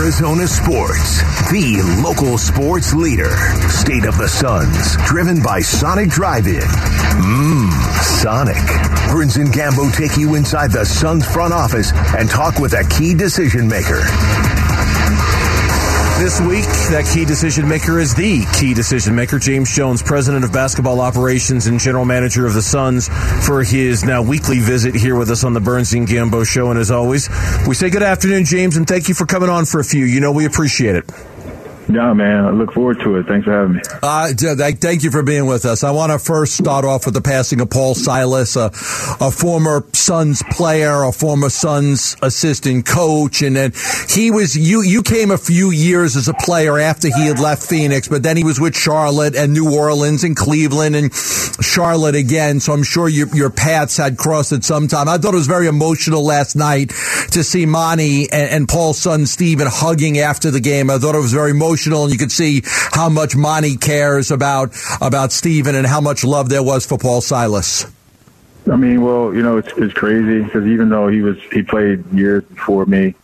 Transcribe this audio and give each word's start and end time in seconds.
Arizona 0.00 0.46
sports, 0.48 1.20
the 1.50 1.82
local 2.02 2.38
sports 2.38 2.94
leader. 2.94 3.36
State 3.68 4.06
of 4.06 4.16
the 4.16 4.28
Suns, 4.28 4.96
driven 5.06 5.42
by 5.42 5.60
Sonic 5.60 6.08
Drive-In. 6.08 6.62
Mmm, 6.62 7.70
Sonic. 8.22 8.56
Burns 9.12 9.36
and 9.36 9.48
Gambo 9.48 9.92
take 9.94 10.16
you 10.16 10.36
inside 10.36 10.72
the 10.72 10.86
Suns 10.86 11.26
front 11.30 11.52
office 11.52 11.92
and 12.16 12.30
talk 12.30 12.58
with 12.58 12.72
a 12.72 12.82
key 12.88 13.12
decision 13.12 13.68
maker. 13.68 14.00
This 16.20 16.38
week, 16.38 16.64
that 16.92 17.10
key 17.14 17.24
decision 17.24 17.66
maker 17.66 17.98
is 17.98 18.14
the 18.14 18.44
key 18.52 18.74
decision 18.74 19.14
maker, 19.14 19.38
James 19.38 19.74
Jones, 19.74 20.02
president 20.02 20.44
of 20.44 20.52
basketball 20.52 21.00
operations 21.00 21.66
and 21.66 21.80
general 21.80 22.04
manager 22.04 22.44
of 22.44 22.52
the 22.52 22.60
Suns, 22.60 23.08
for 23.46 23.62
his 23.64 24.04
now 24.04 24.20
weekly 24.20 24.58
visit 24.58 24.94
here 24.94 25.16
with 25.16 25.30
us 25.30 25.44
on 25.44 25.54
the 25.54 25.60
Burns 25.60 25.94
and 25.94 26.06
Gambo 26.06 26.46
show. 26.46 26.70
And 26.70 26.78
as 26.78 26.90
always, 26.90 27.30
we 27.66 27.74
say 27.74 27.88
good 27.88 28.02
afternoon, 28.02 28.44
James, 28.44 28.76
and 28.76 28.86
thank 28.86 29.08
you 29.08 29.14
for 29.14 29.24
coming 29.24 29.48
on 29.48 29.64
for 29.64 29.80
a 29.80 29.84
few. 29.84 30.04
You 30.04 30.20
know, 30.20 30.30
we 30.30 30.44
appreciate 30.44 30.94
it. 30.94 31.10
Yeah, 31.92 32.12
man. 32.12 32.44
I 32.44 32.50
look 32.50 32.72
forward 32.72 33.00
to 33.00 33.16
it. 33.16 33.26
Thanks 33.26 33.46
for 33.46 33.52
having 33.52 33.74
me. 33.74 33.80
Uh, 34.00 34.32
thank 34.74 35.02
you 35.02 35.10
for 35.10 35.24
being 35.24 35.46
with 35.46 35.64
us. 35.64 35.82
I 35.82 35.90
want 35.90 36.12
to 36.12 36.20
first 36.20 36.56
start 36.56 36.84
off 36.84 37.04
with 37.04 37.14
the 37.14 37.20
passing 37.20 37.60
of 37.60 37.68
Paul 37.70 37.96
Silas, 37.96 38.54
a, 38.54 38.66
a 39.20 39.30
former 39.32 39.84
Suns 39.92 40.40
player, 40.50 41.02
a 41.02 41.10
former 41.10 41.48
Suns 41.48 42.16
assistant 42.22 42.86
coach, 42.86 43.42
and 43.42 43.56
then 43.56 43.72
he 44.08 44.30
was 44.30 44.56
you. 44.56 44.82
You 44.82 45.02
came 45.02 45.32
a 45.32 45.38
few 45.38 45.72
years 45.72 46.14
as 46.14 46.28
a 46.28 46.34
player 46.34 46.78
after 46.78 47.08
he 47.08 47.26
had 47.26 47.40
left 47.40 47.64
Phoenix, 47.64 48.06
but 48.06 48.22
then 48.22 48.36
he 48.36 48.44
was 48.44 48.60
with 48.60 48.76
Charlotte 48.76 49.34
and 49.34 49.52
New 49.52 49.76
Orleans 49.76 50.22
and 50.22 50.36
Cleveland 50.36 50.94
and 50.94 51.12
Charlotte 51.12 52.14
again. 52.14 52.60
So 52.60 52.72
I'm 52.72 52.84
sure 52.84 53.08
your, 53.08 53.26
your 53.34 53.50
paths 53.50 53.96
had 53.96 54.16
crossed 54.16 54.52
at 54.52 54.62
some 54.62 54.86
time. 54.86 55.08
I 55.08 55.18
thought 55.18 55.34
it 55.34 55.38
was 55.38 55.48
very 55.48 55.66
emotional 55.66 56.24
last 56.24 56.54
night 56.54 56.90
to 57.32 57.42
see 57.42 57.66
Monty 57.66 58.30
and, 58.30 58.50
and 58.50 58.68
Paul's 58.68 58.98
son 58.98 59.26
Stephen 59.26 59.66
hugging 59.68 60.18
after 60.18 60.52
the 60.52 60.60
game. 60.60 60.88
I 60.88 60.98
thought 60.98 61.16
it 61.16 61.20
was 61.20 61.32
very 61.32 61.50
emotional 61.50 61.79
emotional, 61.80 62.04
and 62.04 62.12
you 62.12 62.18
could 62.18 62.32
see 62.32 62.62
how 62.64 63.08
much 63.08 63.36
Monty 63.36 63.76
cares 63.76 64.30
about 64.30 64.74
about 65.00 65.32
Stephen 65.32 65.74
and 65.74 65.86
how 65.86 66.00
much 66.00 66.24
love 66.24 66.48
there 66.48 66.62
was 66.62 66.86
for 66.86 66.98
Paul 66.98 67.20
Silas. 67.20 67.86
I 68.70 68.76
mean, 68.76 69.02
well, 69.02 69.34
you 69.34 69.42
know, 69.42 69.56
it's 69.56 69.72
it's 69.76 69.94
crazy 69.94 70.42
because 70.42 70.66
even 70.66 70.88
though 70.88 71.08
he 71.08 71.22
was 71.22 71.38
he 71.52 71.62
played 71.62 72.04
years 72.12 72.44
before 72.44 72.84
me, 72.86 73.14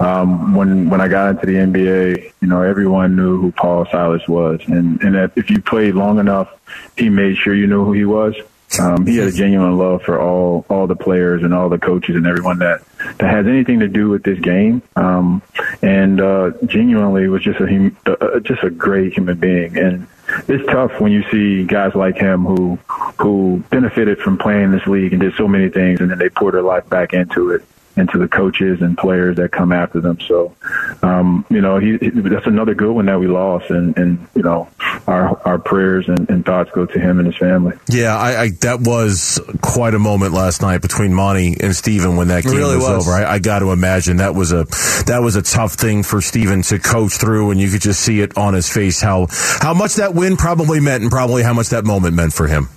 um, 0.00 0.54
when 0.54 0.90
when 0.90 1.00
I 1.00 1.08
got 1.08 1.30
into 1.30 1.46
the 1.46 1.54
NBA, 1.54 2.32
you 2.40 2.48
know, 2.48 2.62
everyone 2.62 3.16
knew 3.16 3.40
who 3.40 3.52
Paul 3.52 3.86
Silas 3.86 4.26
was, 4.28 4.60
and 4.66 5.00
and 5.02 5.32
if 5.36 5.50
you 5.50 5.60
played 5.60 5.94
long 5.94 6.18
enough, 6.18 6.48
he 6.96 7.08
made 7.08 7.36
sure 7.36 7.54
you 7.54 7.66
knew 7.66 7.84
who 7.84 7.92
he 7.92 8.04
was. 8.04 8.34
Um, 8.80 9.06
he 9.06 9.16
had 9.16 9.28
a 9.28 9.32
genuine 9.32 9.76
love 9.76 10.02
for 10.02 10.20
all 10.20 10.64
all 10.68 10.86
the 10.86 10.96
players 10.96 11.42
and 11.42 11.52
all 11.52 11.68
the 11.68 11.78
coaches 11.78 12.16
and 12.16 12.26
everyone 12.26 12.58
that 12.60 12.82
that 13.18 13.30
has 13.30 13.46
anything 13.46 13.80
to 13.80 13.88
do 13.88 14.08
with 14.08 14.22
this 14.22 14.38
game. 14.38 14.82
Um, 14.96 15.42
and 15.82 16.20
uh, 16.20 16.52
genuinely 16.66 17.28
was 17.28 17.42
just 17.42 17.60
a 17.60 17.66
hum- 17.66 17.96
uh, 18.06 18.40
just 18.40 18.62
a 18.62 18.70
great 18.70 19.12
human 19.12 19.38
being. 19.38 19.76
And 19.76 20.06
it's 20.48 20.64
tough 20.66 21.00
when 21.00 21.12
you 21.12 21.22
see 21.30 21.64
guys 21.64 21.94
like 21.94 22.16
him 22.16 22.44
who 22.44 22.76
who 23.18 23.62
benefited 23.70 24.18
from 24.18 24.38
playing 24.38 24.70
this 24.72 24.86
league 24.86 25.12
and 25.12 25.20
did 25.20 25.34
so 25.34 25.46
many 25.46 25.68
things, 25.68 26.00
and 26.00 26.10
then 26.10 26.18
they 26.18 26.30
pour 26.30 26.52
their 26.52 26.62
life 26.62 26.88
back 26.88 27.12
into 27.12 27.50
it 27.50 27.62
and 27.96 28.08
to 28.10 28.18
the 28.18 28.28
coaches 28.28 28.80
and 28.80 28.96
players 28.96 29.36
that 29.36 29.52
come 29.52 29.72
after 29.72 30.00
them. 30.00 30.18
So, 30.20 30.54
um, 31.02 31.44
you 31.50 31.60
know, 31.60 31.78
he, 31.78 31.96
that's 31.96 32.46
another 32.46 32.74
good 32.74 32.92
one 32.92 33.06
that 33.06 33.18
we 33.18 33.26
lost, 33.26 33.70
and, 33.70 33.96
and 33.98 34.26
you 34.34 34.42
know, 34.42 34.68
our 35.06 35.40
our 35.46 35.58
prayers 35.58 36.08
and, 36.08 36.28
and 36.30 36.44
thoughts 36.44 36.70
go 36.72 36.86
to 36.86 36.98
him 36.98 37.18
and 37.18 37.26
his 37.26 37.36
family. 37.36 37.76
Yeah, 37.88 38.16
I, 38.16 38.40
I, 38.40 38.50
that 38.60 38.80
was 38.80 39.40
quite 39.60 39.94
a 39.94 39.98
moment 39.98 40.32
last 40.32 40.62
night 40.62 40.82
between 40.82 41.12
Monty 41.12 41.56
and 41.60 41.74
Stephen 41.74 42.16
when 42.16 42.28
that 42.28 42.44
game 42.44 42.56
really 42.56 42.76
was, 42.76 42.88
was, 42.88 43.08
over. 43.08 43.16
I, 43.16 43.34
I 43.34 43.38
got 43.38 43.60
to 43.60 43.72
imagine 43.72 44.18
that 44.18 44.34
was 44.34 44.52
a 44.52 44.64
that 45.06 45.20
was 45.22 45.36
a 45.36 45.42
tough 45.42 45.74
thing 45.74 46.02
for 46.02 46.20
Stephen 46.20 46.62
to 46.62 46.78
coach 46.78 47.12
through, 47.14 47.50
and 47.50 47.60
you 47.60 47.70
could 47.70 47.82
just 47.82 48.00
see 48.00 48.20
it 48.20 48.36
on 48.36 48.54
his 48.54 48.68
face 48.68 49.00
how 49.00 49.26
how 49.30 49.74
much 49.74 49.96
that 49.96 50.14
win 50.14 50.36
probably 50.36 50.80
meant, 50.80 51.02
and 51.02 51.10
probably 51.10 51.42
how 51.42 51.52
much 51.52 51.70
that 51.70 51.84
moment 51.84 52.14
meant 52.14 52.32
for 52.32 52.46
him. 52.46 52.68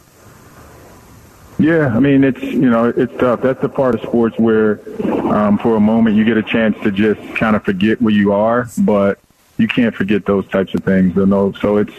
Yeah, 1.58 1.88
I 1.88 2.00
mean 2.00 2.24
it's 2.24 2.42
you 2.42 2.70
know 2.70 2.90
it's 2.90 3.16
tough. 3.18 3.42
That's 3.42 3.62
the 3.62 3.70
part 3.70 3.96
of 3.96 4.02
sports 4.02 4.38
where, 4.38 4.82
um, 5.34 5.58
for 5.58 5.76
a 5.76 5.80
moment, 5.80 6.18
you 6.18 6.26
get 6.26 6.38
a 6.38 6.44
chance 6.44 6.78
to 6.84 6.92
just 6.92 7.22
kind 7.36 7.56
of 7.56 7.64
forget 7.64 8.02
where 8.02 8.14
you 8.14 8.34
are, 8.34 8.68
but 8.80 9.20
you 9.58 9.68
can't 9.70 9.96
forget 9.96 10.26
those 10.26 10.46
types 10.50 10.74
of 10.74 10.84
things. 10.84 11.16
You 11.16 11.26
know, 11.26 11.54
so 11.54 11.78
it's 11.78 11.94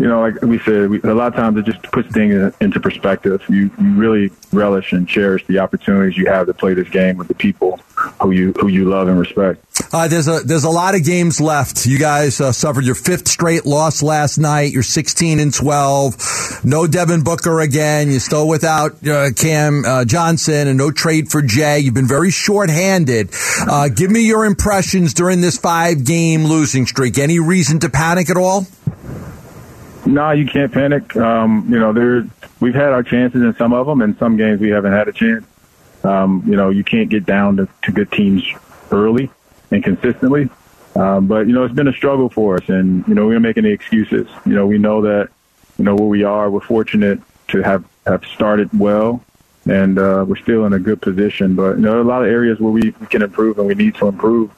you 0.00 0.08
know 0.08 0.20
like 0.20 0.42
we 0.42 0.58
said, 0.58 0.90
we, 0.90 1.00
a 1.02 1.14
lot 1.14 1.28
of 1.28 1.34
times 1.34 1.56
it 1.56 1.64
just 1.64 1.82
puts 1.84 2.12
things 2.12 2.52
into 2.60 2.80
perspective. 2.80 3.44
You 3.48 3.70
you 3.80 3.94
really 3.94 4.32
relish 4.52 4.92
and 4.92 5.08
cherish 5.08 5.46
the 5.46 5.60
opportunities 5.60 6.18
you 6.18 6.26
have 6.26 6.48
to 6.48 6.54
play 6.54 6.74
this 6.74 6.88
game 6.88 7.16
with 7.16 7.28
the 7.28 7.34
people 7.34 7.78
who 8.20 8.30
you 8.30 8.52
who 8.52 8.68
you 8.68 8.84
love 8.88 9.08
and 9.08 9.18
respect. 9.18 9.62
Uh, 9.92 10.08
there's 10.08 10.28
a 10.28 10.40
there's 10.40 10.64
a 10.64 10.70
lot 10.70 10.94
of 10.94 11.04
games 11.04 11.40
left. 11.40 11.86
You 11.86 11.98
guys 11.98 12.40
uh, 12.40 12.52
suffered 12.52 12.84
your 12.84 12.94
fifth 12.94 13.28
straight 13.28 13.66
loss 13.66 14.02
last 14.02 14.38
night. 14.38 14.72
You're 14.72 14.82
16 14.82 15.38
and 15.38 15.52
12. 15.52 16.64
No 16.64 16.86
Devin 16.86 17.22
Booker 17.24 17.60
again. 17.60 18.10
You're 18.10 18.20
still 18.20 18.48
without 18.48 19.06
uh, 19.06 19.30
Cam 19.36 19.84
uh, 19.84 20.04
Johnson 20.04 20.68
and 20.68 20.78
no 20.78 20.90
trade 20.90 21.30
for 21.30 21.42
Jae. 21.42 21.82
You've 21.82 21.94
been 21.94 22.08
very 22.08 22.30
short-handed. 22.30 23.30
Uh, 23.60 23.88
give 23.88 24.10
me 24.10 24.26
your 24.26 24.44
impressions 24.44 25.14
during 25.14 25.40
this 25.40 25.58
five 25.58 26.04
game 26.04 26.44
losing 26.44 26.86
streak. 26.86 27.18
Any 27.18 27.38
reason 27.38 27.78
to 27.80 27.90
panic 27.90 28.30
at 28.30 28.36
all? 28.36 28.66
No, 30.06 30.30
you 30.30 30.46
can't 30.46 30.72
panic. 30.72 31.16
Um, 31.16 31.66
you 31.68 31.78
know, 31.78 31.92
there 31.92 32.24
we've 32.60 32.74
had 32.74 32.92
our 32.92 33.02
chances 33.02 33.42
in 33.42 33.54
some 33.56 33.72
of 33.72 33.86
them, 33.86 34.00
and 34.00 34.16
some 34.18 34.36
games 34.36 34.60
we 34.60 34.70
haven't 34.70 34.92
had 34.92 35.08
a 35.08 35.12
chance. 35.12 35.44
Um, 36.06 36.44
you 36.46 36.56
know, 36.56 36.70
you 36.70 36.84
can't 36.84 37.08
get 37.08 37.26
down 37.26 37.56
to, 37.56 37.68
to 37.82 37.92
good 37.92 38.12
teams 38.12 38.44
early 38.90 39.30
and 39.70 39.82
consistently. 39.82 40.48
Um, 40.94 41.26
but 41.26 41.46
you 41.46 41.52
know, 41.52 41.64
it's 41.64 41.74
been 41.74 41.88
a 41.88 41.92
struggle 41.92 42.30
for 42.30 42.56
us, 42.56 42.68
and 42.68 43.06
you 43.06 43.14
know, 43.14 43.26
we 43.26 43.34
don't 43.34 43.42
make 43.42 43.58
any 43.58 43.70
excuses. 43.70 44.26
You 44.46 44.54
know, 44.54 44.66
we 44.66 44.78
know 44.78 45.02
that 45.02 45.28
you 45.78 45.84
know 45.84 45.94
where 45.94 46.08
we 46.08 46.24
are. 46.24 46.50
We're 46.50 46.60
fortunate 46.60 47.20
to 47.48 47.62
have 47.62 47.84
have 48.06 48.24
started 48.24 48.70
well, 48.78 49.22
and 49.66 49.98
uh, 49.98 50.24
we're 50.26 50.36
still 50.36 50.64
in 50.64 50.72
a 50.72 50.78
good 50.78 51.02
position. 51.02 51.54
But 51.54 51.76
you 51.76 51.82
know, 51.82 51.90
there 51.90 51.98
are 51.98 52.02
a 52.02 52.04
lot 52.04 52.22
of 52.22 52.28
areas 52.28 52.60
where 52.60 52.72
we, 52.72 52.94
we 52.98 53.06
can 53.08 53.22
improve 53.22 53.58
and 53.58 53.66
we 53.66 53.74
need 53.74 53.96
to 53.96 54.08
improve, 54.08 54.50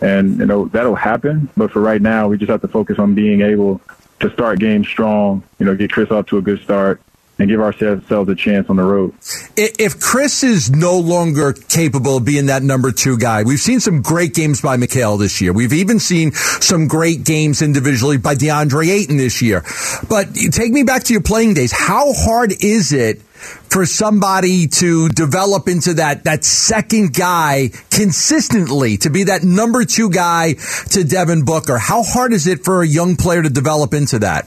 and 0.00 0.38
you 0.38 0.46
know 0.46 0.66
that'll 0.66 0.96
happen. 0.96 1.48
But 1.56 1.70
for 1.70 1.80
right 1.80 2.02
now, 2.02 2.26
we 2.28 2.36
just 2.36 2.50
have 2.50 2.62
to 2.62 2.68
focus 2.68 2.98
on 2.98 3.14
being 3.14 3.42
able 3.42 3.80
to 4.20 4.30
start 4.32 4.58
games 4.58 4.88
strong. 4.88 5.44
You 5.60 5.66
know, 5.66 5.76
get 5.76 5.92
Chris 5.92 6.10
off 6.10 6.26
to 6.26 6.38
a 6.38 6.42
good 6.42 6.60
start, 6.62 7.00
and 7.38 7.48
give 7.50 7.60
ourselves 7.60 8.28
a 8.28 8.34
chance 8.34 8.70
on 8.70 8.76
the 8.76 8.82
road. 8.82 9.12
If 9.56 10.00
Chris 10.00 10.42
is 10.42 10.70
no 10.70 10.98
longer 10.98 11.52
capable 11.52 12.16
of 12.16 12.24
being 12.24 12.46
that 12.46 12.62
number 12.62 12.92
two 12.92 13.18
guy, 13.18 13.42
we've 13.42 13.60
seen 13.60 13.80
some 13.80 14.00
great 14.00 14.32
games 14.34 14.62
by 14.62 14.76
Mikal 14.76 15.18
this 15.18 15.40
year. 15.40 15.52
We've 15.52 15.74
even 15.74 15.98
seen 15.98 16.32
some 16.32 16.88
great 16.88 17.24
games 17.24 17.60
individually 17.60 18.16
by 18.16 18.36
DeAndre 18.36 18.88
Ayton 18.88 19.18
this 19.18 19.42
year. 19.42 19.64
But 20.08 20.34
take 20.34 20.72
me 20.72 20.82
back 20.82 21.04
to 21.04 21.12
your 21.12 21.22
playing 21.22 21.54
days. 21.54 21.72
How 21.72 22.12
hard 22.14 22.52
is 22.60 22.92
it 22.92 23.20
for 23.20 23.84
somebody 23.84 24.66
to 24.66 25.10
develop 25.10 25.68
into 25.68 25.94
that 25.94 26.24
that 26.24 26.42
second 26.42 27.12
guy 27.12 27.68
consistently 27.90 28.96
to 28.96 29.10
be 29.10 29.24
that 29.24 29.42
number 29.42 29.84
two 29.84 30.08
guy 30.08 30.54
to 30.90 31.04
Devin 31.04 31.44
Booker? 31.44 31.76
How 31.76 32.02
hard 32.02 32.32
is 32.32 32.46
it 32.46 32.64
for 32.64 32.82
a 32.82 32.86
young 32.86 33.16
player 33.16 33.42
to 33.42 33.50
develop 33.50 33.92
into 33.92 34.20
that? 34.20 34.46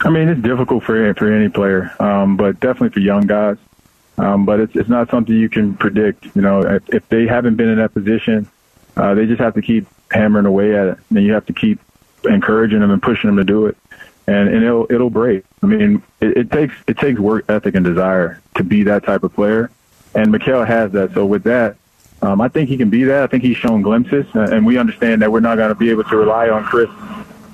I 0.00 0.10
mean, 0.10 0.28
it's 0.28 0.40
difficult 0.40 0.84
for 0.84 1.12
for 1.14 1.32
any 1.32 1.48
player, 1.48 1.94
um, 2.00 2.36
but 2.36 2.60
definitely 2.60 2.90
for 2.90 3.00
young 3.00 3.26
guys. 3.26 3.56
Um, 4.16 4.44
but 4.44 4.60
it's 4.60 4.74
it's 4.76 4.88
not 4.88 5.10
something 5.10 5.34
you 5.34 5.48
can 5.48 5.74
predict. 5.74 6.24
You 6.36 6.42
know, 6.42 6.60
if, 6.60 6.88
if 6.88 7.08
they 7.08 7.26
haven't 7.26 7.56
been 7.56 7.68
in 7.68 7.78
that 7.78 7.94
position, 7.94 8.48
uh, 8.96 9.14
they 9.14 9.26
just 9.26 9.40
have 9.40 9.54
to 9.54 9.62
keep 9.62 9.86
hammering 10.10 10.46
away 10.46 10.76
at 10.76 10.88
it. 10.88 10.98
And 11.10 11.24
you 11.24 11.32
have 11.32 11.46
to 11.46 11.52
keep 11.52 11.80
encouraging 12.24 12.80
them 12.80 12.90
and 12.90 13.02
pushing 13.02 13.28
them 13.28 13.36
to 13.36 13.44
do 13.44 13.66
it, 13.66 13.76
and 14.26 14.48
and 14.48 14.64
it'll 14.64 14.86
it'll 14.90 15.10
break. 15.10 15.44
I 15.62 15.66
mean, 15.66 16.02
it, 16.20 16.36
it 16.36 16.50
takes 16.52 16.74
it 16.86 16.98
takes 16.98 17.18
work 17.18 17.44
ethic 17.48 17.74
and 17.74 17.84
desire 17.84 18.40
to 18.56 18.64
be 18.64 18.84
that 18.84 19.04
type 19.04 19.24
of 19.24 19.34
player, 19.34 19.70
and 20.14 20.32
Mikal 20.32 20.66
has 20.66 20.92
that. 20.92 21.12
So 21.14 21.26
with 21.26 21.42
that, 21.44 21.76
um, 22.22 22.40
I 22.40 22.48
think 22.48 22.68
he 22.68 22.76
can 22.76 22.90
be 22.90 23.02
that. 23.04 23.22
I 23.22 23.26
think 23.26 23.42
he's 23.42 23.56
shown 23.56 23.82
glimpses, 23.82 24.26
uh, 24.34 24.48
and 24.52 24.64
we 24.64 24.78
understand 24.78 25.22
that 25.22 25.32
we're 25.32 25.40
not 25.40 25.56
going 25.56 25.70
to 25.70 25.74
be 25.74 25.90
able 25.90 26.04
to 26.04 26.16
rely 26.16 26.50
on 26.50 26.62
Chris 26.64 26.90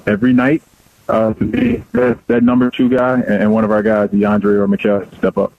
every 0.07 0.35
night 0.35 0.63
uh, 1.09 1.35
to 1.35 1.45
be 1.45 1.77
that, 1.93 2.19
that 2.27 2.43
number 2.43 2.71
two 2.71 2.89
guy 2.89 3.21
and 3.21 3.53
one 3.53 3.65
of 3.65 3.71
our 3.71 3.83
guys, 3.83 4.11
DeAndre 4.11 4.45
or 4.45 4.69
Mikal, 4.69 5.17
step 5.19 5.39
up. 5.39 5.53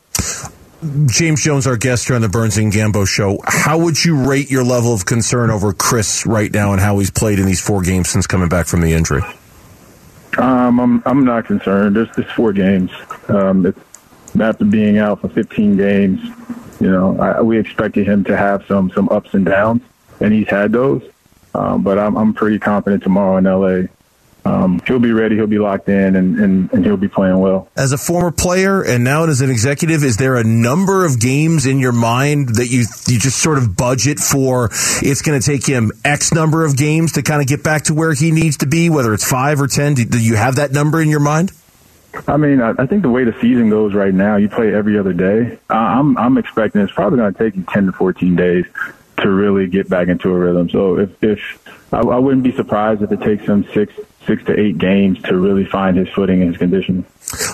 James 1.08 1.44
Jones, 1.44 1.66
our 1.66 1.78
guest 1.78 2.08
here 2.08 2.16
on 2.16 2.22
the 2.22 2.30
Burns 2.30 2.58
and 2.58 2.72
Gambo 2.72 3.08
show. 3.08 3.40
How 3.44 3.78
would 3.80 4.04
you 4.04 4.28
rate 4.28 4.52
your 4.52 4.64
level 4.64 4.94
of 4.94 5.06
concern 5.06 5.50
over 5.50 5.74
Chris 5.74 6.26
right 6.26 6.52
now 6.52 6.74
and 6.74 6.82
how 6.82 7.00
he's 7.00 7.10
played 7.10 7.40
in 7.40 7.46
these 7.46 7.62
four 7.62 7.82
games 7.82 8.10
since 8.10 8.28
coming 8.28 8.50
back 8.50 8.68
from 8.68 8.82
the 8.82 8.94
injury? 8.94 9.24
Um, 10.38 10.80
I'm 10.80 11.04
I'm 11.06 11.26
not 11.26 11.46
concerned. 11.46 11.96
There's 11.96 12.14
just 12.16 12.30
four 12.32 12.54
games. 12.54 12.92
Um, 13.30 13.66
it's 13.66 13.80
after 14.40 14.66
being 14.66 14.98
out 14.98 15.22
for 15.22 15.30
15 15.30 15.78
games. 15.78 16.22
You 16.80 16.92
know, 16.92 17.18
I, 17.20 17.42
we 17.42 17.58
expected 17.58 18.06
him 18.06 18.24
to 18.26 18.36
have 18.36 18.66
some 18.68 18.92
some 18.92 19.08
ups 19.10 19.34
and 19.34 19.46
downs, 19.46 19.82
and 20.20 20.34
he's 20.34 20.50
had 20.50 20.74
those. 20.74 21.04
Um, 21.54 21.84
but 21.84 21.98
I'm 21.98 22.18
I'm 22.18 22.34
pretty 22.34 22.60
confident 22.60 23.02
tomorrow 23.02 23.38
in 23.38 23.46
LA 23.46 23.88
um, 24.46 24.80
he'll 24.86 25.00
be 25.00 25.12
ready, 25.12 25.36
he'll 25.36 25.48
be 25.48 25.58
locked 25.58 25.90
in, 25.90 26.16
and, 26.16 26.40
and, 26.40 26.72
and 26.72 26.86
he'll 26.86 26.98
be 26.98 27.08
playing 27.08 27.40
well. 27.40 27.68
As 27.76 27.92
a 27.92 27.98
former 27.98 28.32
player 28.32 28.84
and 28.84 29.04
now 29.04 29.24
as 29.24 29.42
an 29.42 29.50
executive, 29.50 30.04
is 30.04 30.18
there 30.18 30.36
a 30.36 30.44
number 30.44 31.04
of 31.04 31.20
games 31.20 31.66
in 31.66 31.80
your 31.80 31.92
mind 31.92 32.50
that 32.56 32.68
you 32.68 32.86
you 33.08 33.20
just 33.20 33.42
sort 33.42 33.58
of 33.58 33.76
budget 33.76 34.20
for? 34.20 34.70
It's 35.02 35.24
going 35.24 35.40
to 35.40 35.46
take 35.46 35.66
him 35.66 35.92
X 36.04 36.32
number 36.32 36.64
of 36.64 36.78
games 36.78 37.14
to 37.14 37.24
kind 37.24 37.42
of 37.42 37.48
get 37.48 37.64
back 37.64 37.86
to 37.86 37.96
where 37.96 38.14
he 38.14 38.30
needs 38.30 38.58
to 38.58 38.68
be, 38.68 38.90
whether 38.90 39.16
it's 39.16 39.28
five 39.28 39.60
or 39.60 39.68
ten. 39.68 39.96
Do, 39.96 40.06
do 40.06 40.20
you 40.20 40.36
have 40.36 40.58
that 40.58 40.72
number 40.72 41.02
in 41.02 41.10
your 41.10 41.20
mind? 41.20 41.52
I 42.28 42.38
mean, 42.38 42.62
I, 42.62 42.74
I 42.78 42.86
think 42.86 43.02
the 43.02 43.10
way 43.10 43.24
the 43.24 43.36
season 43.42 43.70
goes 43.70 43.94
right 43.94 44.14
now, 44.14 44.38
you 44.38 44.48
play 44.48 44.74
every 44.74 44.98
other 45.00 45.14
day. 45.14 45.58
Uh, 45.72 45.74
I'm 45.74 46.18
I'm 46.20 46.38
expecting 46.38 46.82
it's 46.82 46.94
probably 46.94 47.18
going 47.18 47.34
to 47.34 47.40
take 47.40 47.56
you 47.56 47.64
10 47.64 47.88
to 47.88 47.92
14 47.94 48.36
days 48.36 48.66
to 49.18 49.30
really 49.30 49.68
get 49.68 49.90
back 49.90 50.08
into 50.08 50.30
a 50.30 50.38
rhythm. 50.38 50.70
So 50.70 51.00
if 51.00 51.24
if 51.24 51.40
I, 51.92 52.00
I 52.00 52.20
wouldn't 52.20 52.44
be 52.44 52.56
surprised 52.56 53.02
if 53.02 53.12
it 53.12 53.22
takes 53.22 53.46
him 53.46 53.66
six 53.74 53.94
six 54.26 54.44
to 54.46 54.60
eight 54.60 54.78
games 54.78 55.22
to 55.24 55.38
really 55.38 55.66
find 55.66 55.98
his 55.98 56.10
footing 56.10 56.42
and 56.42 56.52
his 56.52 56.58
condition. 56.58 57.06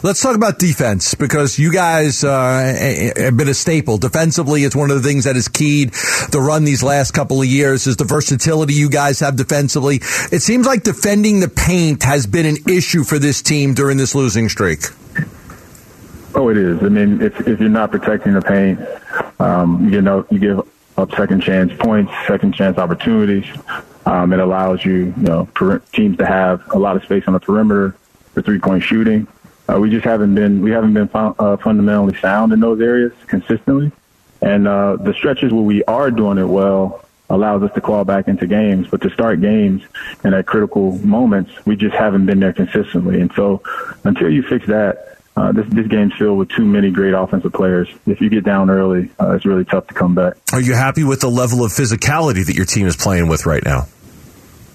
Let's 0.03 0.21
talk 0.21 0.35
about 0.35 0.59
defense 0.59 1.15
because 1.15 1.57
you 1.57 1.71
guys 1.71 2.23
uh, 2.23 3.13
have 3.15 3.38
been 3.38 3.47
a 3.47 3.53
staple. 3.53 3.97
Defensively, 3.97 4.63
it's 4.63 4.75
one 4.75 4.91
of 4.91 5.01
the 5.01 5.07
things 5.07 5.23
that 5.23 5.35
has 5.35 5.47
keyed 5.47 5.94
the 6.29 6.41
run 6.41 6.65
these 6.65 6.83
last 6.83 7.12
couple 7.12 7.41
of 7.41 7.47
years 7.47 7.88
is 7.88 7.95
the 7.95 8.03
versatility 8.03 8.73
you 8.73 8.89
guys 8.89 9.21
have 9.21 9.38
defensively. 9.38 9.97
It 10.31 10.41
seems 10.41 10.68
like 10.68 10.83
defending 10.83 11.39
the 11.39 11.47
paint 11.47 12.03
has 12.03 12.27
been 12.27 12.45
an 12.45 12.57
issue 12.68 13.03
for 13.03 13.17
this 13.17 13.41
team 13.41 13.74
during 13.74 13.97
this 13.97 14.13
losing 14.13 14.50
streak. 14.50 14.81
Oh, 16.35 16.50
it 16.50 16.57
is. 16.57 16.81
I 16.83 16.89
mean, 16.89 17.21
if 17.21 17.47
if 17.47 17.59
you're 17.59 17.69
not 17.69 17.91
protecting 17.91 18.33
the 18.33 18.41
paint, 18.41 18.79
um, 19.39 19.91
you 19.91 20.01
know, 20.01 20.25
you 20.29 20.39
give 20.39 20.67
up 20.97 21.12
second 21.12 21.41
chance 21.41 21.74
points, 21.79 22.12
second 22.27 22.53
chance 22.53 22.77
opportunities. 22.77 23.45
Um, 24.06 24.33
it 24.33 24.39
allows 24.39 24.83
you, 24.83 25.13
you 25.15 25.24
know, 25.24 25.45
per- 25.53 25.80
teams 25.80 26.18
to 26.18 26.25
have 26.25 26.63
a 26.71 26.80
lot 26.80 26.95
of 26.95 27.03
space 27.03 27.24
on 27.27 27.33
the 27.33 27.39
perimeter 27.39 27.95
for 28.33 28.42
three 28.42 28.59
point 28.59 28.83
shooting. 28.83 29.27
Uh, 29.69 29.80
we 29.80 29.89
just 29.89 30.03
haven't 30.03 30.36
been 30.36 30.62
we 30.62 30.71
haven't 30.71 30.94
been 30.94 31.09
uh, 31.13 31.57
fundamentally 31.57 32.18
sound 32.18 32.51
in 32.51 32.59
those 32.59 32.81
areas 32.81 33.13
consistently, 33.27 33.92
and 34.42 34.68
uh, 34.68 34.98
the 34.98 35.13
stretches 35.13 35.53
where 35.53 35.62
we 35.62 35.83
are 35.86 36.09
doing 36.09 36.38
it 36.38 36.45
well 36.45 37.06
allows 37.30 37.63
us 37.63 37.74
to 37.74 37.81
claw 37.81 38.03
back 38.03 38.27
into 38.27 38.45
games. 38.48 38.88
But 38.89 39.01
to 39.01 39.09
start 39.09 39.39
games 39.42 39.83
and 40.24 40.36
at 40.36 40.45
critical 40.45 40.98
moments, 41.00 41.51
we 41.65 41.75
just 41.75 41.95
haven't 41.95 42.25
been 42.25 42.39
there 42.39 42.53
consistently. 42.53 43.21
And 43.21 43.31
so 43.33 43.62
until 44.03 44.30
you 44.30 44.44
fix 44.44 44.68
that, 44.68 45.18
uh, 45.41 45.51
this 45.51 45.65
this 45.69 45.88
game's 45.88 46.13
filled 46.13 46.38
with 46.38 46.49
too 46.49 46.63
many 46.63 46.91
great 46.91 47.13
offensive 47.15 47.51
players. 47.51 47.89
If 48.05 48.21
you 48.21 48.29
get 48.29 48.43
down 48.43 48.69
early, 48.69 49.09
uh, 49.19 49.31
it's 49.31 49.43
really 49.43 49.65
tough 49.65 49.88
to 49.88 49.93
come 49.95 50.13
back. 50.13 50.35
Are 50.53 50.61
you 50.61 50.73
happy 50.75 51.03
with 51.03 51.21
the 51.21 51.29
level 51.29 51.65
of 51.65 51.71
physicality 51.71 52.45
that 52.45 52.55
your 52.55 52.65
team 52.65 52.85
is 52.85 52.95
playing 52.95 53.27
with 53.27 53.47
right 53.47 53.63
now? 53.65 53.88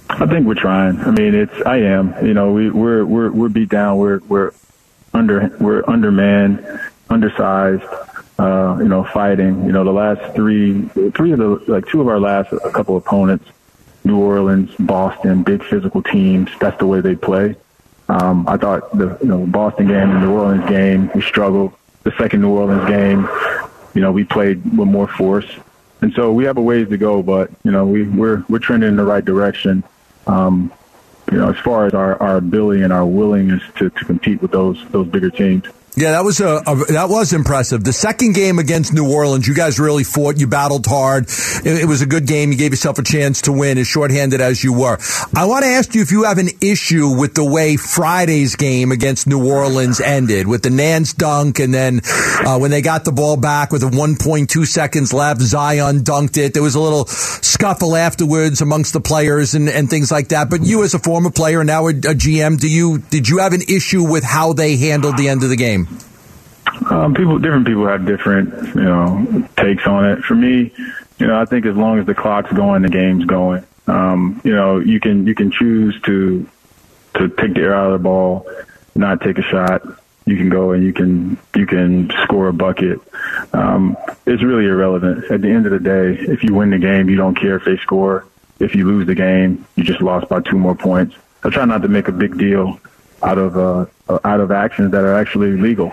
I 0.09 0.27
think 0.27 0.45
we're 0.45 0.55
trying. 0.55 0.99
I 0.99 1.13
mean, 1.13 1.37
it's 1.37 1.55
I 1.65 1.77
am. 1.77 2.15
You 2.27 2.35
know, 2.35 2.53
we 2.53 2.71
we're 2.71 3.05
we're 3.05 3.31
we're 3.31 3.49
beat 3.49 3.69
down. 3.69 3.99
We're 3.99 4.19
we're 4.27 4.53
under 5.15 5.57
we're 5.61 5.85
undermanned, 5.87 6.67
undersized. 7.11 7.85
Uh, 8.37 8.77
you 8.81 8.89
know, 8.89 9.05
fighting. 9.05 9.65
You 9.67 9.73
know, 9.73 9.85
the 9.85 9.93
last 9.93 10.35
three 10.35 10.83
three 11.15 11.31
of 11.31 11.39
the 11.39 11.63
like 11.69 11.87
two 11.87 12.01
of 12.01 12.09
our 12.09 12.19
last 12.19 12.53
a 12.53 12.71
couple 12.73 12.97
opponents, 12.97 13.49
New 14.05 14.19
Orleans, 14.19 14.75
Boston, 14.81 15.45
big 15.45 15.63
physical 15.63 16.03
teams. 16.03 16.51
That's 16.59 16.79
the 16.79 16.87
way 16.87 17.01
they 17.01 17.15
play. 17.15 17.55
Um, 18.09 18.47
I 18.49 18.57
thought 18.57 18.97
the 18.97 19.19
you 19.21 19.29
know 19.29 19.47
Boston 19.47 19.89
game 19.89 20.11
and 20.11 20.21
New 20.21 20.33
Orleans 20.33 20.69
game 20.69 21.11
we 21.15 21.23
struggled. 21.23 21.73
The 22.05 22.13
second 22.19 22.41
New 22.41 22.51
Orleans 22.51 22.89
game, 22.89 23.29
you 23.95 24.01
know, 24.01 24.13
we 24.13 24.23
played 24.23 24.63
with 24.79 24.89
more 24.89 25.09
force, 25.09 25.51
and 26.03 26.13
so 26.13 26.33
we 26.33 26.45
have 26.45 26.57
a 26.57 26.63
ways 26.63 26.89
to 26.89 26.97
go. 26.97 27.23
But 27.23 27.51
you 27.65 27.73
know, 27.73 27.85
we 27.85 28.05
we're 28.05 28.45
we're 28.49 28.61
trending 28.61 28.91
in 28.91 28.97
the 28.97 29.05
right 29.05 29.25
direction. 29.25 29.83
Um, 30.27 30.73
you 31.33 31.39
know, 31.39 31.51
as 31.51 31.59
far 31.59 31.87
as 31.87 31.95
our, 31.95 32.21
our 32.23 32.37
ability 32.37 32.83
and 32.83 32.93
our 32.93 33.05
willingness 33.05 33.63
to, 33.77 33.91
to 33.91 34.05
compete 34.05 34.41
with 34.41 34.53
those 34.53 34.85
those 34.91 35.09
bigger 35.09 35.31
teams. 35.31 35.65
Yeah, 35.99 36.11
that 36.11 36.25
was 36.25 36.41
a, 36.41 36.63
a, 36.67 36.93
that 36.93 37.09
was 37.09 37.33
impressive. 37.33 37.83
The 37.83 37.93
second 37.93 38.35
game 38.35 38.59
against 38.59 38.93
New 38.93 39.11
Orleans, 39.11 39.49
you 39.49 39.55
guys 39.55 39.81
really 39.81 40.05
fought. 40.05 40.39
You 40.39 40.47
battled 40.47 40.85
hard. 40.85 41.25
It, 41.65 41.85
it 41.85 41.87
was 41.87 42.03
a 42.03 42.07
good 42.07 42.27
game. 42.27 42.53
You 42.53 42.59
gave 42.59 42.73
yourself 42.73 42.99
a 42.99 43.03
chance 43.03 43.41
to 43.43 43.53
win, 43.53 43.79
as 43.79 43.87
shorthanded 43.87 44.43
as 44.43 44.63
you 44.63 44.75
were. 44.75 44.99
I 45.35 45.47
want 45.47 45.65
to 45.65 45.71
ask 45.71 45.95
you 45.95 46.03
if 46.03 46.13
you 46.13 46.25
have 46.25 46.37
an 46.37 46.51
issue 46.61 47.09
with 47.09 47.33
the 47.33 47.47
way 47.47 47.77
Friday's 47.77 48.57
game 48.57 48.93
against 48.93 49.27
New 49.27 49.51
Orleans 49.51 49.99
ended, 49.99 50.47
with 50.47 50.63
the 50.63 50.69
Nance 50.69 51.15
dunk, 51.15 51.61
and 51.61 51.73
then 51.73 52.03
uh, 52.45 52.59
when 52.59 52.71
they 52.71 52.83
got 52.83 53.07
the 53.07 53.13
ball 53.13 53.39
back 53.39 53.73
with 53.73 53.83
a 53.83 53.87
1.2 53.87 54.67
seconds 54.67 55.15
left, 55.15 55.41
Zion 55.41 56.01
dunked 56.01 56.37
it. 56.37 56.53
There 56.53 56.63
was 56.63 56.75
a 56.75 56.81
little 56.81 57.07
scuffle 57.07 57.97
afterwards 57.97 58.61
amongst 58.61 58.93
the 58.93 59.01
players 59.01 59.55
and, 59.55 59.71
and 59.71 59.89
things 59.89 60.13
like 60.13 60.29
that. 60.29 60.51
But 60.51 60.61
you, 60.61 60.85
as 60.85 60.93
a 60.93 60.99
former 60.99 61.31
player 61.31 61.61
and 61.61 61.69
now 61.69 61.87
a, 61.87 61.91
a 61.91 62.13
GM, 62.13 62.61
do 62.61 62.69
you 62.69 62.99
did 62.99 63.31
you 63.31 63.39
have 63.39 63.55
an 63.55 63.63
issue 63.63 64.07
with 64.07 64.25
how 64.25 64.53
they 64.53 64.77
handled 64.77 65.17
the 65.17 65.31
end 65.31 65.43
of 65.43 65.49
the 65.49 65.57
game? 65.57 65.86
Um, 66.91 67.15
people, 67.15 67.39
different 67.39 67.67
people 67.67 67.87
have 67.87 68.07
different, 68.07 68.75
you 68.75 68.83
know, 68.83 69.49
takes 69.57 69.87
on 69.87 70.05
it. 70.05 70.25
For 70.25 70.35
me, 70.35 70.73
you 71.19 71.27
know, 71.27 71.41
I 71.41 71.45
think 71.45 71.67
as 71.67 71.77
long 71.77 71.99
as 71.99 72.07
the 72.07 72.15
clock's 72.15 72.53
going, 72.53 72.83
the 72.83 72.89
game's 72.89 73.25
going. 73.25 73.65
Um, 73.87 74.41
you 74.45 74.55
know, 74.55 74.79
you 74.79 75.01
can 75.01 75.27
you 75.27 75.35
can 75.35 75.51
choose 75.51 76.01
to 76.03 76.49
to 77.15 77.29
take 77.29 77.55
the 77.55 77.61
air 77.61 77.75
out 77.75 77.93
of 77.93 78.01
the 78.01 78.03
ball, 78.03 78.49
not 78.95 79.21
take 79.21 79.39
a 79.39 79.43
shot. 79.43 79.83
You 80.27 80.37
can 80.37 80.49
go 80.49 80.73
and 80.73 80.83
you 80.83 80.93
can 80.93 81.39
you 81.55 81.67
can 81.67 82.11
score 82.25 82.49
a 82.49 82.53
bucket. 82.53 83.01
Um, 83.53 83.97
it's 84.27 84.43
really 84.43 84.67
irrelevant. 84.67 85.31
At 85.31 85.41
the 85.41 85.49
end 85.49 85.67
of 85.67 85.73
the 85.73 85.79
day, 85.79 86.21
if 86.21 86.43
you 86.43 86.53
win 86.55 86.71
the 86.71 86.79
game, 86.79 87.09
you 87.09 87.17
don't 87.17 87.37
care 87.37 87.57
if 87.57 87.65
they 87.65 87.77
score. 87.79 88.27
If 88.59 88.75
you 88.75 88.87
lose 88.87 89.07
the 89.07 89.15
game, 89.15 89.67
you 89.77 89.85
just 89.85 90.01
lost 90.01 90.29
by 90.29 90.41
two 90.41 90.59
more 90.59 90.75
points. 90.75 91.15
I 91.45 91.51
try 91.51 91.65
not 91.65 91.83
to 91.83 91.89
make 91.89 92.09
a 92.09 92.13
big 92.13 92.37
deal 92.39 92.81
out 93.23 93.39
of 93.39 93.57
uh, 93.57 94.19
out 94.25 94.41
of 94.41 94.51
actions 94.51 94.91
that 94.91 95.05
are 95.05 95.15
actually 95.15 95.53
legal. 95.53 95.93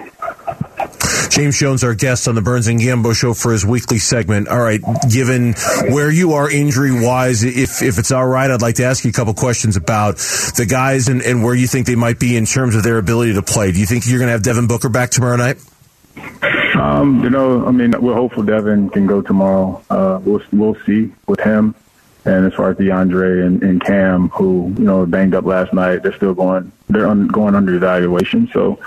James 1.33 1.57
Jones, 1.57 1.83
our 1.83 1.95
guest 1.95 2.27
on 2.27 2.35
the 2.35 2.43
Burns 2.43 2.67
and 2.67 2.79
Gambo 2.79 3.15
show 3.15 3.33
for 3.33 3.51
his 3.51 3.65
weekly 3.65 3.97
segment. 3.97 4.47
All 4.49 4.61
right, 4.61 4.79
given 5.09 5.53
where 5.89 6.11
you 6.11 6.33
are 6.33 6.47
injury 6.47 6.91
wise, 6.91 7.43
if 7.43 7.81
if 7.81 7.97
it's 7.97 8.11
all 8.11 8.27
right, 8.27 8.51
I'd 8.51 8.61
like 8.61 8.75
to 8.75 8.83
ask 8.83 9.03
you 9.03 9.09
a 9.09 9.13
couple 9.13 9.33
questions 9.33 9.75
about 9.75 10.17
the 10.17 10.67
guys 10.69 11.07
and, 11.07 11.23
and 11.23 11.43
where 11.43 11.55
you 11.55 11.65
think 11.65 11.87
they 11.87 11.95
might 11.95 12.19
be 12.19 12.37
in 12.37 12.45
terms 12.45 12.75
of 12.75 12.83
their 12.83 12.99
ability 12.99 13.33
to 13.33 13.41
play. 13.41 13.71
Do 13.71 13.79
you 13.79 13.87
think 13.87 14.05
you're 14.05 14.19
going 14.19 14.27
to 14.27 14.33
have 14.33 14.43
Devin 14.43 14.67
Booker 14.67 14.89
back 14.89 15.09
tomorrow 15.09 15.37
night? 15.37 15.57
Um, 16.75 17.23
you 17.23 17.31
know, 17.31 17.65
I 17.65 17.71
mean, 17.71 17.99
we're 17.99 18.13
hopeful 18.13 18.43
Devin 18.43 18.91
can 18.91 19.07
go 19.07 19.23
tomorrow. 19.23 19.83
Uh, 19.89 20.19
we'll 20.23 20.43
we'll 20.51 20.75
see 20.85 21.11
with 21.25 21.39
him. 21.39 21.73
And 22.25 22.45
as 22.45 22.53
far 22.53 22.69
as 22.69 22.77
DeAndre 22.77 23.45
and, 23.45 23.61
and 23.63 23.83
Cam, 23.83 24.29
who 24.29 24.73
you 24.77 24.85
know 24.85 25.05
banged 25.05 25.33
up 25.33 25.45
last 25.45 25.73
night, 25.73 26.03
they're 26.03 26.15
still 26.15 26.33
going. 26.33 26.71
They're 26.89 27.07
un, 27.07 27.27
going 27.27 27.55
under 27.55 27.73
evaluation. 27.73 28.49
So 28.53 28.79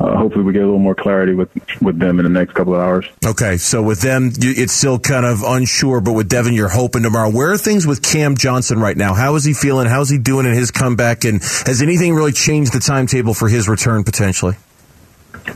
uh, 0.00 0.16
hopefully 0.16 0.42
we 0.42 0.52
get 0.54 0.62
a 0.62 0.64
little 0.64 0.78
more 0.78 0.94
clarity 0.94 1.34
with 1.34 1.50
with 1.82 1.98
them 1.98 2.18
in 2.18 2.24
the 2.24 2.30
next 2.30 2.54
couple 2.54 2.74
of 2.74 2.80
hours. 2.80 3.06
Okay, 3.24 3.58
so 3.58 3.82
with 3.82 4.00
them, 4.00 4.30
it's 4.38 4.72
still 4.72 4.98
kind 4.98 5.26
of 5.26 5.42
unsure. 5.42 6.00
But 6.00 6.14
with 6.14 6.28
Devin, 6.28 6.54
you're 6.54 6.70
hoping 6.70 7.02
tomorrow. 7.02 7.30
Where 7.30 7.52
are 7.52 7.58
things 7.58 7.86
with 7.86 8.02
Cam 8.02 8.36
Johnson 8.36 8.80
right 8.80 8.96
now? 8.96 9.12
How 9.12 9.34
is 9.34 9.44
he 9.44 9.52
feeling? 9.52 9.86
How's 9.86 10.08
he 10.08 10.16
doing 10.16 10.46
in 10.46 10.54
his 10.54 10.70
comeback? 10.70 11.24
And 11.24 11.42
has 11.66 11.82
anything 11.82 12.14
really 12.14 12.32
changed 12.32 12.72
the 12.72 12.80
timetable 12.80 13.34
for 13.34 13.48
his 13.48 13.68
return 13.68 14.02
potentially? 14.02 14.56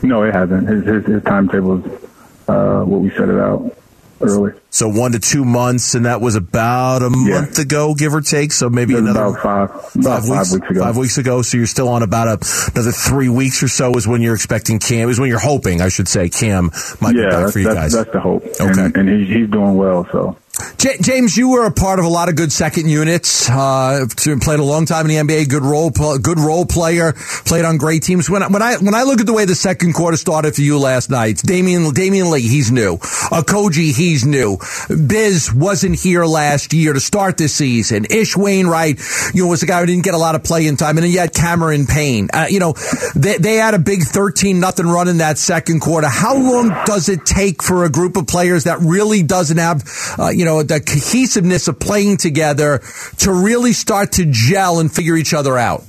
No, 0.03 0.23
it 0.23 0.33
hasn't. 0.33 0.67
His 0.69 0.85
his, 0.85 1.05
his 1.05 1.23
timetable 1.23 1.83
is 1.83 2.03
uh, 2.47 2.83
what 2.83 3.01
we 3.01 3.09
set 3.09 3.29
it 3.29 3.39
out 3.39 3.75
early. 4.21 4.53
So 4.69 4.89
one 4.89 5.13
to 5.13 5.19
two 5.19 5.45
months, 5.45 5.95
and 5.95 6.05
that 6.05 6.19
was 6.21 6.35
about 6.35 7.01
a 7.01 7.05
Yeah. 7.05 7.35
month 7.41 7.59
ago, 7.59 7.93
give 7.95 8.13
or 8.13 8.21
take. 8.21 8.51
So 8.51 8.69
maybe 8.69 8.95
another 8.95 9.25
about 9.25 9.41
five, 9.41 9.69
about 9.95 10.23
five 10.25 10.51
weeks, 10.51 10.69
ago. 10.69 10.79
Five 10.81 10.97
weeks 10.97 11.17
ago. 11.17 11.41
So 11.41 11.57
you're 11.57 11.65
still 11.67 11.87
on 11.89 12.03
about 12.03 12.27
a, 12.27 12.71
another 12.73 12.91
three 12.91 13.29
weeks 13.29 13.63
or 13.63 13.67
so 13.67 13.93
is 13.93 14.07
when 14.07 14.21
you're 14.21 14.35
expecting 14.35 14.79
Cam. 14.79 15.09
Is 15.09 15.19
when 15.19 15.29
you're 15.29 15.39
hoping, 15.39 15.81
I 15.81 15.89
should 15.89 16.07
say, 16.07 16.29
Cam 16.29 16.71
might 16.99 17.13
be 17.13 17.21
back 17.21 17.51
for 17.53 17.59
you 17.59 17.73
guys. 17.73 17.93
that's 17.93 18.11
the 18.11 18.19
hope. 18.19 18.43
Okay. 18.45 18.63
And, 18.85 18.97
and 18.97 19.09
he's 19.09 19.27
he's 19.33 19.49
doing 19.49 19.75
well. 19.75 20.05
So 20.11 20.37
J- 20.77 20.97
James, 21.01 21.35
you 21.35 21.49
were 21.49 21.65
a 21.65 21.71
part 21.71 21.99
of 21.99 22.05
a 22.05 22.09
lot 22.09 22.29
of 22.29 22.35
good 22.37 22.49
second 22.51 22.87
units. 22.89 23.49
Uh, 23.49 24.05
played 24.41 24.59
a 24.59 24.63
long 24.63 24.85
time 24.85 25.09
in 25.09 25.27
the 25.27 25.33
NBA. 25.33 25.49
Good 25.49 25.63
role, 25.63 25.91
pl- 25.91 26.17
good 26.19 26.39
role 26.39 26.65
player. 26.65 27.13
Played 27.45 27.65
on 27.65 27.75
great 27.77 28.03
teams. 28.03 28.29
When 28.29 28.41
I, 28.41 28.47
when 28.47 28.61
I 28.61 28.75
when 28.77 28.95
I 28.95 29.03
look 29.03 29.19
at 29.19 29.25
the 29.25 29.33
way 29.33 29.43
the 29.45 29.55
second 29.55 29.93
quarter 29.93 30.15
started 30.17 30.55
for 30.55 30.61
you 30.61 30.79
last 30.79 31.09
night, 31.09 31.37
Damion 31.37 31.91
Damion 31.91 32.29
Lee, 32.31 32.41
he's 32.41 32.71
new. 32.71 32.97
Okogie, 33.31 33.95
he's 33.95 34.25
new. 34.25 34.57
Biz 34.89 35.53
wasn't 35.53 35.99
here 35.99 36.25
last 36.25 36.73
year 36.73 36.93
to 36.93 36.99
start 36.99 37.37
this 37.37 37.55
season. 37.55 38.05
Ish 38.09 38.35
Wainwright, 38.37 38.99
you 39.33 39.43
know, 39.43 39.49
was 39.49 39.63
a 39.63 39.65
guy 39.65 39.79
who 39.79 39.85
didn't 39.85 40.03
get 40.03 40.13
a 40.13 40.17
lot 40.17 40.35
of 40.35 40.43
play 40.43 40.67
in 40.67 40.77
time, 40.77 40.97
and 40.97 41.03
then 41.03 41.11
you 41.11 41.19
had 41.19 41.33
Cameron 41.33 41.85
Payne. 41.85 42.29
Uh, 42.33 42.47
you 42.49 42.59
know, 42.59 42.73
they, 43.15 43.37
they 43.37 43.55
had 43.55 43.73
a 43.73 43.79
big 43.79 44.03
thirteen 44.03 44.59
nothing 44.59 44.85
run 44.85 45.07
in 45.07 45.17
that 45.17 45.37
second 45.37 45.79
quarter. 45.81 46.07
How 46.07 46.37
long 46.37 46.69
does 46.85 47.09
it 47.09 47.25
take 47.25 47.63
for 47.63 47.83
a 47.83 47.89
group 47.89 48.17
of 48.17 48.27
players 48.27 48.65
that 48.65 48.79
really 48.79 49.23
doesn't 49.23 49.57
have, 49.57 49.83
uh, 50.17 50.29
you 50.29 50.45
know, 50.45 50.63
the 50.63 50.79
cohesiveness 50.79 51.67
of 51.67 51.79
playing 51.79 52.17
together 52.17 52.81
to 53.17 53.31
really 53.31 53.73
start 53.73 54.13
to 54.13 54.25
gel 54.25 54.79
and 54.79 54.91
figure 54.91 55.15
each 55.15 55.33
other 55.33 55.57
out? 55.57 55.83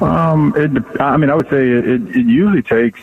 Um, 0.00 0.54
it, 0.56 1.00
I 1.00 1.16
mean, 1.16 1.30
I 1.30 1.34
would 1.34 1.48
say 1.48 1.68
it, 1.68 1.86
it 1.86 2.26
usually 2.26 2.62
takes. 2.62 3.00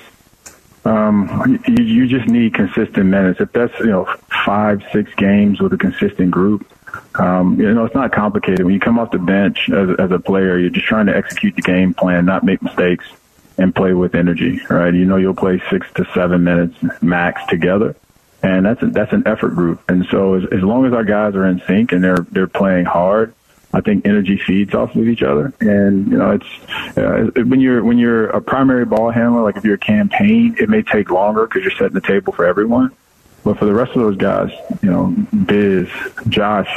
Um, 0.83 1.61
you, 1.67 1.83
you 1.83 2.07
just 2.07 2.27
need 2.27 2.53
consistent 2.53 3.05
minutes. 3.05 3.39
If 3.39 3.51
that's 3.51 3.77
you 3.79 3.88
know 3.88 4.05
five, 4.45 4.83
six 4.91 5.13
games 5.15 5.61
with 5.61 5.73
a 5.73 5.77
consistent 5.77 6.31
group, 6.31 6.65
Um, 7.15 7.59
you 7.59 7.73
know, 7.73 7.85
it's 7.85 7.95
not 7.95 8.11
complicated. 8.11 8.65
When 8.65 8.73
you 8.73 8.79
come 8.79 9.00
off 9.00 9.11
the 9.11 9.19
bench 9.19 9.69
as, 9.69 9.89
as 9.97 10.11
a 10.11 10.19
player, 10.19 10.57
you're 10.57 10.69
just 10.69 10.88
trying 10.88 11.05
to 11.05 11.15
execute 11.15 11.55
the 11.55 11.61
game 11.61 11.93
plan, 11.93 12.25
not 12.25 12.43
make 12.43 12.61
mistakes, 12.61 13.05
and 13.57 13.73
play 13.73 13.93
with 13.93 14.15
energy. 14.15 14.59
Right? 14.69 14.93
You 14.93 15.05
know, 15.05 15.17
you'll 15.17 15.35
play 15.35 15.61
six 15.69 15.88
to 15.95 16.05
seven 16.13 16.43
minutes 16.43 16.75
max 17.01 17.45
together, 17.47 17.95
and 18.43 18.65
that's 18.65 18.81
a, 18.81 18.88
that's 18.88 19.13
an 19.13 19.23
effort 19.25 19.55
group. 19.55 19.81
And 19.89 20.05
so, 20.07 20.35
as, 20.35 20.43
as 20.51 20.63
long 20.63 20.85
as 20.85 20.93
our 20.93 21.03
guys 21.03 21.35
are 21.35 21.45
in 21.45 21.61
sync 21.67 21.91
and 21.91 22.03
they're 22.03 22.25
they're 22.31 22.47
playing 22.47 22.85
hard, 22.85 23.33
I 23.73 23.81
think 23.81 24.05
energy 24.05 24.37
feeds 24.37 24.73
off 24.73 24.95
of 24.95 25.07
each 25.07 25.23
other, 25.23 25.53
and 25.61 26.07
you 26.07 26.17
know 26.17 26.31
it's 26.31 26.97
uh, 26.97 27.29
when 27.43 27.61
you're 27.61 27.83
when 27.83 27.97
you're 27.97 28.27
a 28.27 28.41
primary 28.41 28.85
ball 28.85 29.11
handler, 29.11 29.41
like 29.41 29.55
if 29.55 29.63
you're 29.63 29.75
a 29.75 29.79
Cam 29.79 30.09
Payne, 30.09 30.55
it 30.59 30.69
may 30.69 30.81
take 30.81 31.09
longer 31.09 31.47
because 31.47 31.63
you're 31.63 31.71
setting 31.71 31.93
the 31.93 32.01
table 32.01 32.33
for 32.33 32.45
everyone. 32.45 32.91
But 33.43 33.57
for 33.57 33.65
the 33.65 33.73
rest 33.73 33.91
of 33.95 34.01
those 34.01 34.17
guys, 34.17 34.51
you 34.83 34.89
know, 34.91 35.15
Biz, 35.45 35.89
Josh, 36.29 36.69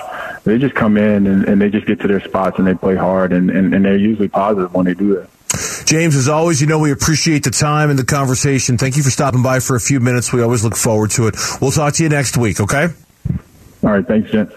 they 0.44 0.56
just 0.56 0.74
come 0.74 0.96
in 0.96 1.26
and, 1.26 1.44
and 1.44 1.60
they 1.60 1.68
just 1.68 1.86
get 1.86 2.00
to 2.00 2.08
their 2.08 2.20
spots 2.20 2.58
and 2.58 2.66
they 2.66 2.74
play 2.74 2.96
hard 2.96 3.32
and, 3.32 3.50
and, 3.50 3.74
and 3.74 3.84
they're 3.84 3.98
usually 3.98 4.28
positive 4.28 4.72
when 4.72 4.86
they 4.86 4.94
do 4.94 5.14
that. 5.16 5.28
James, 5.84 6.16
as 6.16 6.28
always, 6.28 6.60
you 6.62 6.66
know 6.66 6.78
we 6.78 6.90
appreciate 6.90 7.44
the 7.44 7.50
time 7.50 7.90
and 7.90 7.98
the 7.98 8.04
conversation. 8.04 8.78
Thank 8.78 8.96
you 8.96 9.02
for 9.02 9.10
stopping 9.10 9.42
by 9.42 9.60
for 9.60 9.76
a 9.76 9.80
few 9.80 10.00
minutes. 10.00 10.32
We 10.32 10.42
always 10.42 10.64
look 10.64 10.76
forward 10.76 11.10
to 11.12 11.26
it. 11.26 11.36
We'll 11.60 11.70
talk 11.70 11.94
to 11.94 12.02
you 12.02 12.08
next 12.08 12.38
week, 12.38 12.60
okay? 12.60 12.88
All 13.82 13.90
right. 13.90 14.06
Thanks, 14.06 14.30
gents. 14.30 14.54